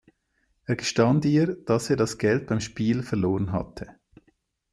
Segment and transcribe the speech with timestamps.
[0.65, 3.99] Er gestand ihr, dass er das Geld beim Spiel verloren hatte.